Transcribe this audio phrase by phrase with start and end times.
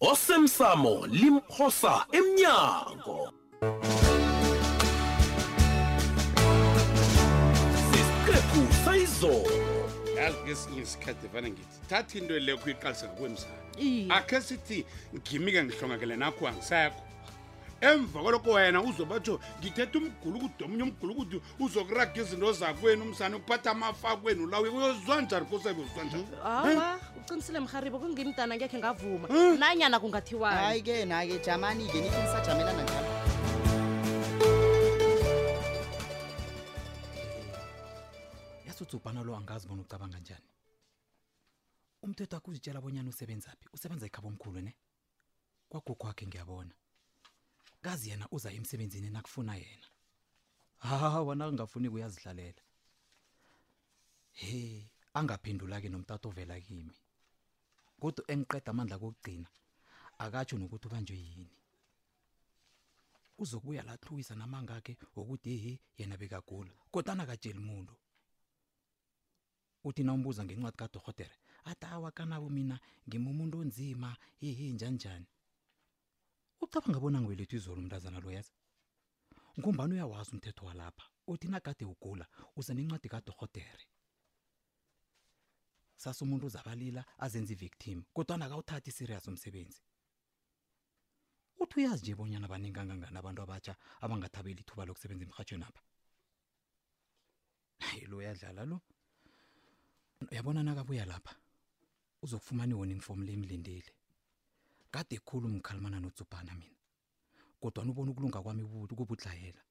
[0.00, 3.32] osemsamo limphosa emnyango.
[7.90, 9.50] Sisiqephu sayizolo
[10.16, 14.84] yazi ngesinye isikhathi vane ngithi thatha into lekho iqalise ngakwemzana akhe sithi
[15.14, 17.09] ngimike ngihlongakele nakho angisekho
[17.80, 24.46] emva kwaloko wena uzobatsho ngithetha umgulukudu omunye umgulukudu uzokuraga izinto zakwenu umsane ukuphatha amafa kwenu
[24.46, 26.28] lawe uyozwa njani kosabe uzwa njani?
[26.44, 29.28] Awa uqinisile mharibo kungimdana ngekhe ngavuma.
[29.58, 30.56] Nanyana kungathiwani?
[30.56, 33.10] Hayi ke na-ke jamani-ke nithi nisajamelana njalo.
[38.80, 40.48] Udzubhana lo angazi bona ucabanga njani?
[42.02, 44.74] Umthetho wakho uzitshela bonyana usebenzaphi usebenza ekhaba omkhulu ne?
[45.68, 46.74] Kwagogo wakhe ngiyabona
[47.82, 49.86] kazi yena uza emsebenzini nakufuna yena.
[50.78, 52.62] Hawa nakungafuni kuyazidlalela
[54.32, 56.94] he angaphendula-ke nomtata ovela kimi.
[58.00, 59.48] Kodwa engiqeda amandla kokugcina
[60.18, 61.50] akatsho nokuthi ubanjwe yini.
[63.38, 67.94] Uzokubuya lahlwisa namangakhe wokuthi ehe yena bekagula kodwa anakatsheli muntu.
[69.84, 72.76] Uthi nawumbuza ngencwadi kadorhotere athi awa kanabo mina
[73.08, 75.26] ngimumuntu onzima hehe njani njani
[76.70, 78.54] ucabanga bona ngiwelethu izolo umntazana lo yazi
[79.58, 82.26] ngumbani uyawazi umthetho walapha uthi nakade ugula
[82.58, 83.86] uze nencwadi kadorhotere
[86.02, 89.82] sasa umuntu uzabalila azenza i-victim kodwa nakawuthathi serious umsebenzi.
[91.62, 95.82] Uthi uyazi nje bonyana baningi kangangani abantu abatsha abangathabeli ithuba lokusebenza emrhatshweni apha.
[97.84, 98.80] Hayi lo uyadlala lo.
[100.30, 101.34] Uyabona nakabuya lapha
[102.22, 103.92] uzokufumana i-warning form le imlindile
[104.90, 106.76] kade khulu ngikhalimana notsubhana mina
[107.60, 109.62] kodwa ubona ukulunga kwami kubuthi kubudlayela.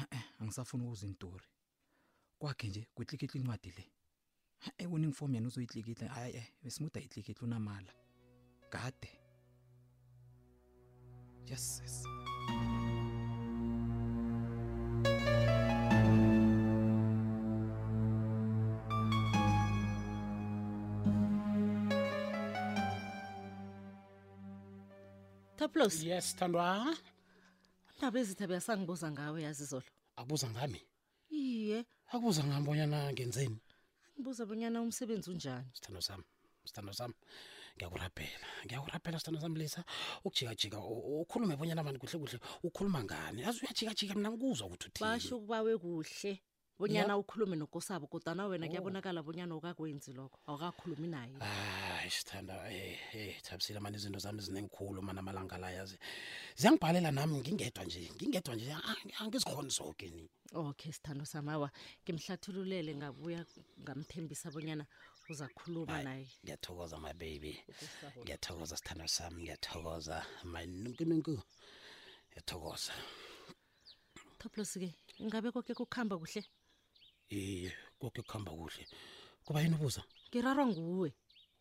[0.00, 1.46] E-e angisafuni ukuzintori
[2.38, 3.84] kwakhe nje kwitlikitla incwadi le.
[4.78, 7.92] I-warning form yena uzoyitlikitla hayi e besimuda yitlikitla unamala.
[8.70, 9.10] Kade.
[11.46, 11.82] Yes.
[25.68, 26.96] Toplos yes thandwa.
[27.94, 29.84] Indaba ezitha beyasangibuza ngawe yazi izolo
[30.16, 30.80] akubuza ngami?
[31.30, 31.84] Iye.
[32.08, 33.60] Akubuza ngami bonyana ngenzeni?
[34.14, 35.68] Ngibuza bonyana umsebenzi unjani.
[35.72, 36.24] Sithando sami
[36.64, 37.14] sithando sami.
[37.76, 39.84] Ngiyakurabhela ngiyakurabhela sithando sami lisa
[40.24, 42.38] ukujikajika ukhulume bonyana mani kuhle kuhle.
[42.62, 43.42] Ukhuluma ngani?
[43.42, 45.04] Yazi uyajikajika mina ngikuzwa ukuthi uthini.
[45.10, 46.32] Basho ukubawe kuhle
[46.78, 51.34] bonyana ukhulume nokosabo kodwana wena kuyabonakala bonyana ukakwenzi lokho awukakhulumi naye.
[51.40, 55.98] Hayi sithanda eh eh thabisile mani izinto zami zinengikhulu mana amalanga la yazi.
[56.56, 60.30] Ziyangibhalela nami ngingedwa nje ngingedwa nje ang- angizikhoni zonke ni.
[60.54, 61.70] Okay sithando sami awa
[62.04, 63.44] ngimhlathululele ngabuya
[63.82, 64.86] ngamthembisa bonyana
[65.28, 66.26] uzakhuluma naye.
[66.44, 67.58] ngiyathokoza my baby.
[68.22, 71.42] Ngiyathokoza sithando sami ngiyathokoza my nunkununku
[72.30, 72.92] ngiyathokoza.
[74.38, 76.44] Toplos-ke ingabe koke kukuhamba kuhle
[77.30, 78.86] iye koke kuhamba kuhle.
[79.44, 80.02] Kuba yini ubuza?
[80.28, 81.12] Ngirarwa nguwe.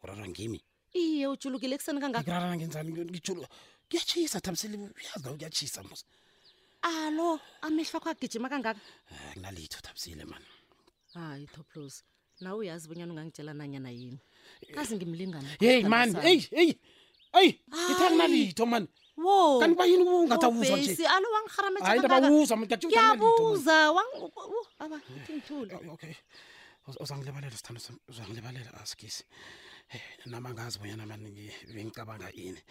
[0.03, 0.61] Urara ngimi?
[0.93, 2.23] Iye ujulukile ekuseni kangaka?
[2.23, 2.91] Ngirara ngenzani?
[2.91, 3.47] Ngijulu
[3.89, 6.05] kuyatshisa thabisile uyazi nawe kuyatshisa mos
[6.81, 8.79] alo amehlo akho agijima kangaka?
[9.11, 10.45] Ah, kunalitho thabisile mani
[11.13, 12.03] hayi toplos
[12.41, 14.19] nawe uyazi bonyana ungangitshela nanyana yini?
[14.75, 16.73] Kazi ngimlingana yeyi mani eyi eyi
[17.39, 19.59] eyi ngithe akunalitho mani wo.
[19.59, 21.07] Kanti bayini ungatawuzwa nje?
[21.07, 23.87] alo wangiharamhayi ndabawuzwa ngiyabuza
[24.79, 25.75] aba ngithule.
[25.75, 26.13] Oh, okay.
[26.99, 29.23] Uzangilebalela sithando sami uzangilebalela ah, asigisi
[30.25, 32.61] nama ngazi bonyana mani bengicabanga ini?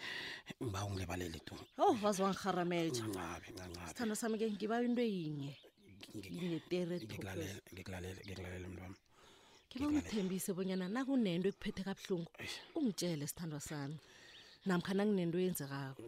[0.63, 1.55] Ngiba ungilebalele tu.
[1.77, 5.57] Oh wazi wangiharamelaasithando sami ke ngiba into yinye.
[6.15, 8.95] Ngikulalele mntu wami.
[9.69, 12.31] Ngiba ungithembise bonyana nakunento ekuphethe kabuhlungu.
[12.75, 13.99] Ungitshele sithandwa sami.
[14.67, 16.01] Namkha nanginento yenzekako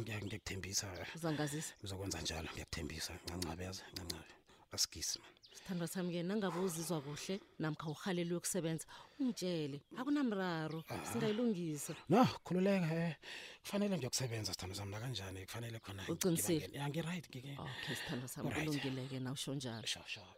[0.00, 0.86] ngiyakuthembisa
[1.16, 3.12] uzangazisa ngizokwenza njalo ngiyakuthembisa.
[3.24, 4.32] Ncancabeza ncancabe
[4.72, 8.86] asigisi man sithandwa sami ke nangabe uzizwa kuhle namkha uhalelwe yokusebenza
[9.20, 11.94] ungitshele akunamraro singayilungisa.
[12.08, 13.14] No khululeka um
[13.62, 19.20] kufanele ngiyokusebenza sithandwa sami nakanjani kufanele khona ucinisile ya ngiright ngike okay sithandwa sami kulungile-ke
[19.20, 19.86] nawusho njalo.
[19.86, 20.32] Sure sure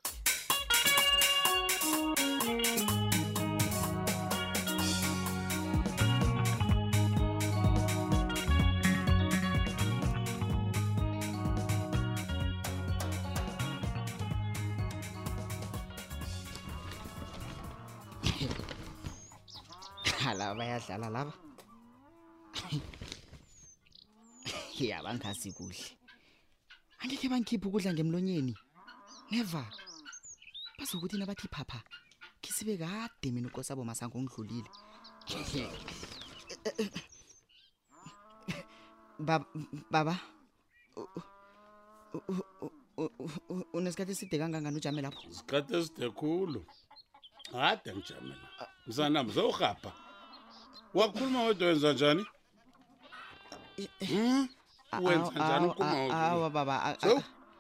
[20.75, 21.33] bayadlala laba.
[24.79, 25.87] Ya bangazi kuhle.
[27.01, 28.55] Angekhe bangikhiphe ukudla ngemlonyeni.
[29.31, 29.67] Never.
[30.79, 31.83] Bazokuthi nabathi phapha
[32.43, 34.71] khisibe kade mina ukosabo masango ngidlulile
[39.19, 39.47] Baba
[39.91, 40.19] baba.
[43.73, 45.23] Unesikhathi eside kangangani ujame lapho?
[45.31, 46.67] isikhathi eside khulu.
[47.53, 48.49] Hade ngijamela.
[48.87, 50.04] Msanami zowurhapha
[50.95, 52.27] wakhuluma wedwa wenza njani
[54.09, 54.49] Hmm?
[55.03, 55.73] wenza njani
[56.13, 56.97] Awa baba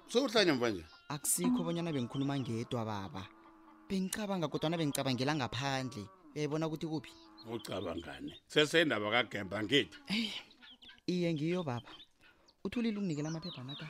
[0.08, 3.22] sewuhlanya mva nje akusikho bonyana bengikhuluma ngedwa baba.
[3.88, 6.06] Bengicabanga kodwana bengicabangela ngaphandle.
[6.34, 7.12] Uyayibona ukuthi kuphi?
[7.52, 9.98] ucabangane sesendaba kagemba ngithi
[11.06, 11.90] Iye ngiyo baba.
[12.64, 13.88] Uthulile ukunikela amaphepha naka.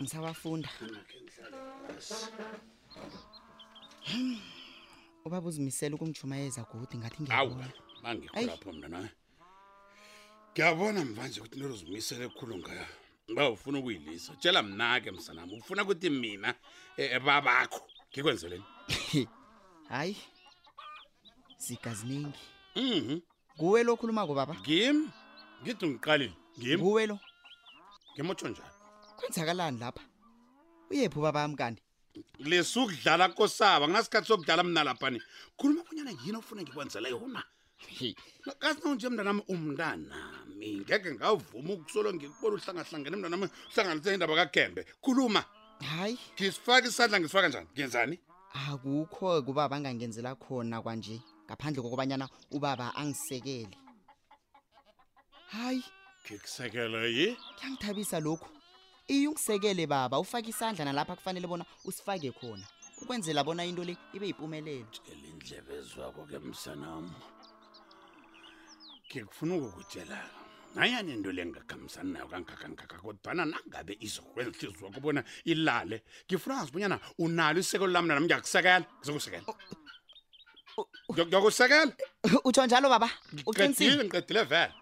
[0.00, 0.70] Ngisawafunda.
[5.26, 7.72] Ubaba uzimisela ukungichumayeza godi ngathi awu ngiyabona.
[8.02, 9.10] mangikhulapho mna naye
[10.52, 12.86] ngiyabona mvanje ukuthi into ozimisele ekhulu ngayo
[13.34, 16.54] ba ufuna ukuyilisa tshela mna-ke msanami ufuna ukuthi mina
[16.96, 17.82] eh, babakho
[18.12, 18.64] ngikwenzeleni
[19.90, 20.16] Hayi.
[21.58, 22.38] Sigaziningi.
[22.76, 23.20] mhm
[23.58, 24.54] Kuwe lo khulumako baba?
[24.54, 25.10] ngimi
[25.62, 27.18] ngithi ngiqalile ngimi Kuwe lo.
[28.14, 28.70] ngemotsho njani
[29.16, 30.02] Kwenzakalani lapha?
[30.90, 31.82] Uyephi ubaba wami kanti?
[32.38, 35.18] Lesukudlala kosaba nginasikhathi sokudlala mna laphani
[35.58, 37.42] khuluma bonyana yini ofuna ngikwenzele yona?
[38.58, 44.86] Kazi nje mntanami umntanami ngeke ngavuma ukusolo ngikubona uhlangahlangene mntanami uhlanganise indaba kagembe.
[45.02, 45.44] Khuluma.
[45.80, 47.68] Hayi, ngisifaka isandla ngisifaka njani?
[47.74, 48.18] Ngenzani?
[48.54, 51.20] Akukho kubaba angangenzela khona kwanje.
[51.46, 53.76] Ngaphandle kokubanyana ubaba angisekele.
[55.52, 55.84] Hayi,
[56.24, 57.36] ngikusekela yi?
[57.58, 58.55] Kuyangithabisa lokhu.
[59.08, 62.64] Iyungisekele baba, ufake isandla nalapha kufanele bona usifake khona.
[63.02, 64.86] Ukwenzela bona into le ibe yimpumelelo.
[65.12, 67.12] elindlebe zwako ke msanami
[69.06, 70.18] ngikufuna ukukutshela
[70.74, 76.72] nayani into le ngingagamisani nayo kangakangaka kodwana nangabe izokwenza ihliziyo wakho bona ilale ngifuna ngazi
[76.72, 79.44] bonyana unalo isekelo lami nami ngiyakusekela ngizokusekela
[81.12, 81.92] ngiyokusekela
[82.44, 83.08] Utsho njalo baba?
[83.46, 84.04] Uqinisile?
[84.04, 84.74] ngiqedile vele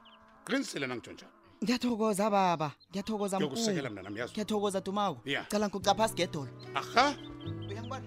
[0.47, 1.34] qinisile nangitsho njalo
[1.65, 3.61] Ngiyathokoza baba, ngiyathokoza mkhulu.
[4.33, 5.21] Ngiyathokoza Dumako.
[5.25, 5.49] Yeah.
[5.49, 6.49] Cala ngikucapha sigedolo.
[6.75, 7.15] aha
[7.69, 8.05] Uyangibona?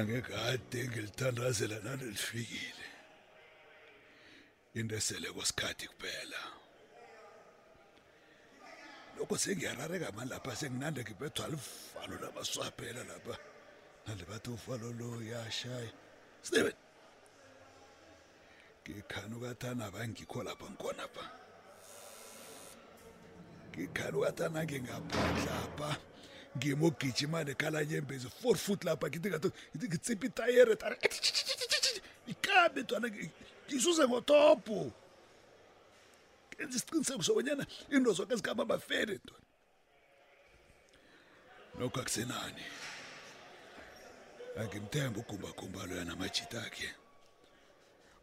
[0.00, 2.84] Ha ilanga egade ngilithandazela nalelifikile.
[4.74, 6.38] Into esele kwesikhathi kuphela.
[9.18, 13.38] Lokho sengiyarareka mani lapha senginande ngibethwa livalo labaswaphela lapha.
[14.06, 15.92] Nale bathi uvalo lo yashaya
[16.42, 16.72] steven!
[18.88, 21.30] Ngikhani ukathana bangikho lapha ngikhona pha
[23.70, 26.09] ngikhani ukathana ngingaphandla apha
[26.56, 30.96] ngimogijima nekhalanyembezi four foot lapha ngithi ngathi ngithi ngitsipha itayere tare
[32.26, 33.08] ikambe ntwana
[33.66, 34.92] ngisuze ngotopo
[36.50, 39.46] kenza isiqiniseko sobonyana into zonke zikamba bafele ntwana
[41.78, 42.64] nokho akusenani
[44.60, 46.90] angimthemba ugumbagumba loya namajita akhe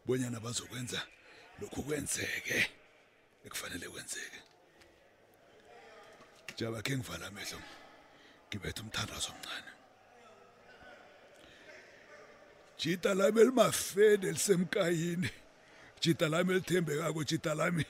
[0.06, 1.02] bonyana bazokwenza
[1.62, 2.70] lokhu kwenzeke.
[3.46, 4.40] Ekufanele kwenzeke.
[6.58, 7.60] Jaba khe ngivala amehlo.
[8.50, 9.72] Ngibetha umthandazo omncane
[12.78, 15.30] jita lami elimafeni elisemkayini
[16.02, 17.86] jita lami elithembekako jita lami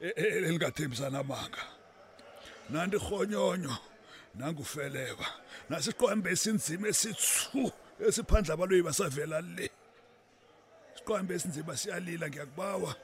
[0.00, 1.62] e- e- elingathembisana amanga
[2.70, 3.76] nanti rhonyonyo
[4.34, 5.26] nangufeleba.
[5.68, 7.72] Nasiqwambe esinzima esithu
[8.06, 9.70] esiphandla abaloyi basavela le.
[10.96, 12.96] Siqwambe esinzima siyalila ngiyakubawa.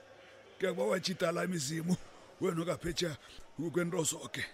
[0.59, 1.97] Ngiyakubawa jita lami izimu
[2.41, 3.17] wena okaphetsha
[3.73, 4.45] kwento zonke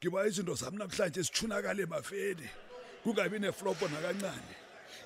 [0.00, 2.48] ngiba izinto zami namhlanje zithunakale emafeni.
[3.02, 4.54] Kungabi neflopo nakancane.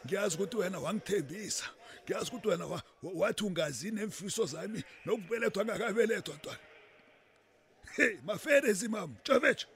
[0.07, 1.65] Ngiyazi ukuthi wena wangithembisa.
[2.05, 6.59] Ngiyazi ukuthi wena wa- wa- wathi ungazi nemfiso zami nokubelethwa angakabelethwa ntwana.
[7.97, 9.69] Hey mafeni ezimam tshovetsho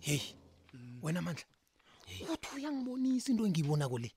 [0.00, 0.20] hey
[1.02, 1.44] wena mandla
[2.32, 4.10] uthi uyangibonisa into engiyibonako le?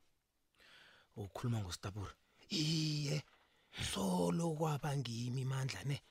[1.17, 2.13] Ukhuluma ngostabura.
[2.49, 3.23] Iye
[3.91, 6.01] solo kwaba ngimi mandla ne?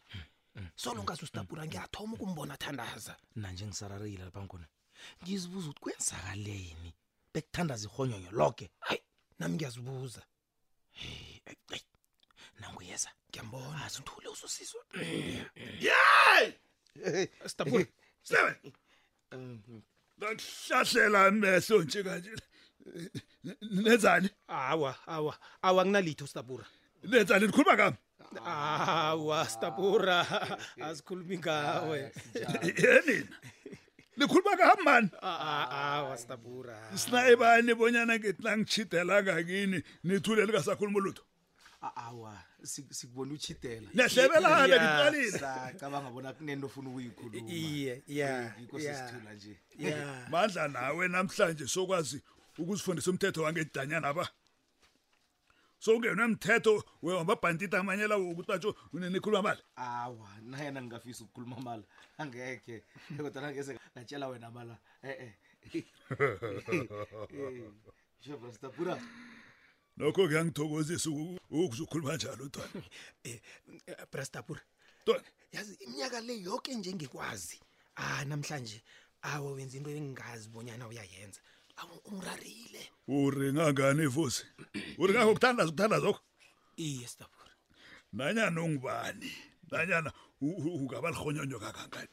[0.76, 3.16] Solo ngazi usitapura ngiyathoma ukumbona thandaza.
[3.36, 4.66] Nanje ngisararile lapha ngikhona
[5.22, 6.94] ngizibuza ukuthi kwenzakaleni?
[7.32, 8.70] Bekuthandaza ihonyonyo loke.
[8.80, 9.00] Hayi
[9.38, 10.22] nami ngiyazibuza.
[10.90, 11.40] Hey
[12.60, 13.84] nanguyeza ngiyambona.
[13.84, 14.84] Asithule usosizwa
[17.46, 17.86] sitapura
[18.22, 18.72] seven
[20.18, 22.32] ngakuhlahlela amehlo nje kanje.
[23.84, 24.28] Nenzani?
[24.48, 26.64] Awa awa awa kunalitho sitapura
[27.04, 27.46] nenzani?
[27.46, 27.96] Nikhuluma ngami.
[28.44, 30.26] Awa stapura
[30.80, 32.12] asikhulumi ngawe.
[32.82, 33.36] Yenina
[34.16, 41.22] nikhuluma ngami mani awa stapura sina ebani bonyana ngithi nangitshidela ngakini nithule lingasakhuluma lutho
[41.96, 43.88] awa sik- sikubona uchidela.
[43.94, 47.50] Nehlebelana ngiqalile sacabanga bona kunento ofuna ukuyikhuluma.
[47.50, 49.56] Iye ya yikho sesithula nje.
[50.30, 52.22] mandla nawe namhlanje sokwazi
[52.58, 54.28] ukuzifundisa umthetho wangedanyana ba.
[55.78, 59.62] Sokungenwe mthetho wamabhantita amanyela ukuthi batsho nikhuluma mali.
[59.76, 61.82] Awa nayena ngingafisa ukukhuluma mala
[62.18, 62.82] angekhe
[63.16, 64.78] kodwa ngeze ngatshela wena mala.
[65.02, 65.34] E-e.
[68.24, 68.98] Shobrastapura
[69.96, 72.82] nokho kuyangithokozisa uku- ukuzukhuluma njalo ntwana
[74.12, 74.60] brastapura
[75.02, 77.60] ntwana yazi iminyaka le yoke njengekwazi.
[77.96, 78.82] Ah namhlanje
[79.22, 81.40] awe wenza into engingazi bonyana uyayenza.
[81.76, 82.82] Awu ungirarile.
[83.08, 84.44] Uringa ngani futhi
[84.98, 86.20] uringa ngokuthandaza ukuthandaza okho
[86.76, 87.52] iye stapura
[88.12, 89.32] nanyana ungubani?
[89.70, 92.08] Nanyana u- u- ungaba lihonyonyo kakangani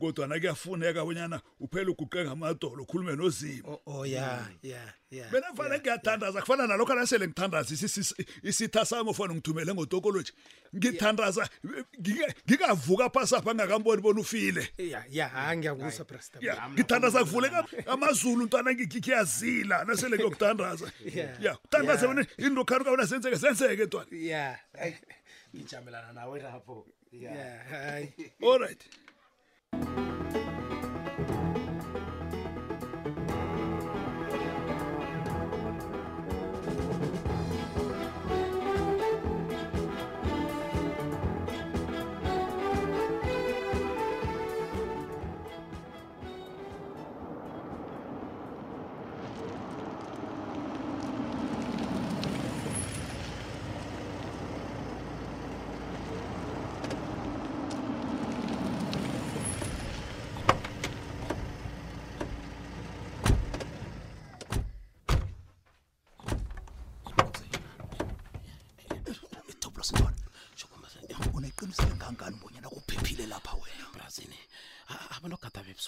[0.00, 5.80] kodwana kuyafuneka bonyana uphele uguqe ngamadolo ukhulume nozimo oh, oh ya ya ya mina kufanele
[5.80, 10.32] ngiyathandaza kufana nalokho anasele ngithandaza isi- isi- isitha sami ofana ngithumele ngotokoloji.
[10.76, 11.48] Ngithandaza
[12.48, 14.68] ngikavuka phasapha ngingakamboni bona ufile.
[14.78, 16.06] Ya ya ngiyakuzwa
[16.40, 20.90] ya ngithandaza kuvuleka amazulu ntwana ngiyazila nasele ngiyokuthandaza.
[21.14, 21.42] Yeah.
[21.42, 24.58] ya uthandaze bona into kharukabona zenzeke zenzeke ntwana ya
[25.54, 26.86] ngijamelana nawe lapho.
[27.12, 28.12] Ya ya hayi
[29.78, 30.65] Thank you.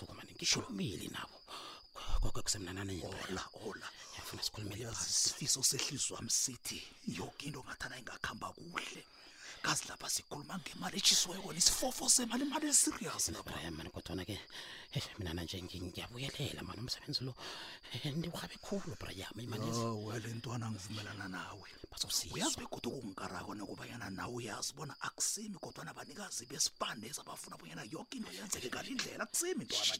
[0.03, 1.39] Abantu ogada bebusuku mani ngikhulumile nabo.
[2.21, 8.53] Kwakwe kusemnananeni ola ola yafuna sikhulumele yazi isifiso sehlizwa wami sithi yoke into ngathana ingakuhamba
[8.53, 9.05] kuhle.
[9.63, 14.37] Kazi lapha sikhuluma ngemali etshisweko nesifofo semali imali eserious lapha Brian mani kodwana-ke
[14.93, 17.35] eh, mina nanje ngi- ngiyabuyelela mani umsebenzi lo
[17.95, 24.11] eh, ndiwabe khulu Brian imali oh well intwana ngivumelana nawe bazosiza uyazi begodwa okungikarako nokubanyana
[24.11, 29.95] nawe uyazi bona akusimi kodwana abanikazi besipandezi abafuna bonyana yoke into yenzeke ngalindlela akusimi intwana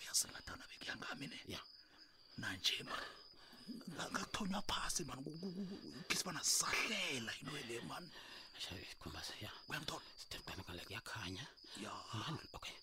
[0.00, 1.60] uyazi ngathana bekuyangami ne ya
[2.38, 3.04] nanje man
[4.12, 5.18] ngakuthonywa phasi man
[6.08, 8.04] kisibana sisahlela into le man
[9.00, 11.46] kumbasa ya uyangithola sidekana ngale kuyakhanya
[11.84, 12.74] ya mani okay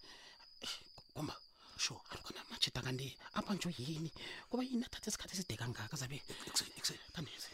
[1.14, 1.36] kumba
[1.78, 4.12] sure alukona majida kanti abanjwe yini
[4.50, 7.50] kuba yini athatha isikhathi eside kangaka zabe ekuseni kanezi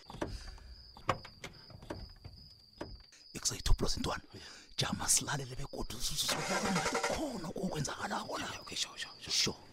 [3.36, 4.24] ekusayithoplos intwana
[4.79, 5.96] jama silalele begodu
[6.74, 9.73] ngathi khona okwenzakalako la okay sure sure sure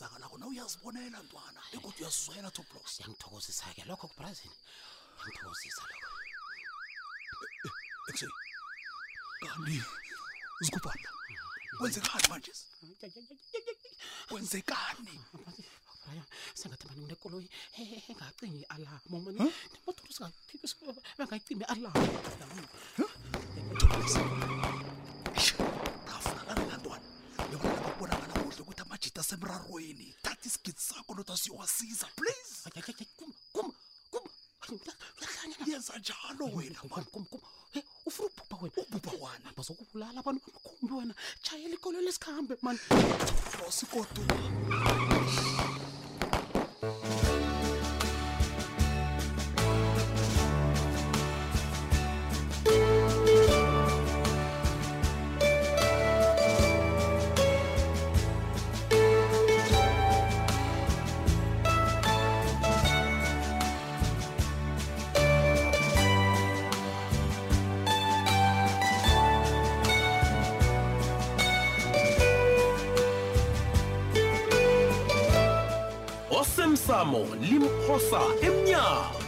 [0.00, 4.56] okwenzakalako na uyazibonela ntwana begodwa uyazizwela toplos yangithokozisa-ke lokho kubrazini
[5.18, 6.10] yangithokozisa lokho.
[8.08, 8.32] Ekuseni
[9.40, 9.76] kanti
[10.64, 11.10] zikubhadla.
[11.78, 12.52] Kwenzekani manje?
[14.28, 15.14] Kwenzekani?
[16.04, 17.48] Brian sengathi mani nginekoloyi
[18.10, 19.16] engacimi i-alamu.
[19.24, 20.66] Mani nemotori singaphiki
[21.18, 22.00] bengayicimi i-alamu.
[36.74, 37.40] lamanikumkum
[37.76, 38.74] e ufuna ubhubha wena?
[38.76, 41.14] Ubhubha wani bazokubulala abantu bamakhumbi wena.
[41.42, 42.78] Tshayela ikolo lesikhambe mani
[43.52, 43.86] frosi
[77.00, 79.19] osemsamo limphosa emnyango